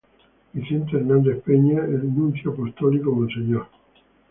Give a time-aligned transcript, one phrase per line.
[0.55, 3.35] Vicente Hernández Peña, el Nuncio Apostólico Mons.